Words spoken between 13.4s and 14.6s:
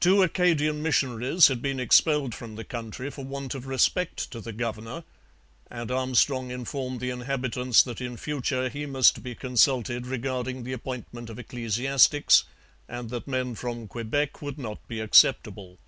from Quebec would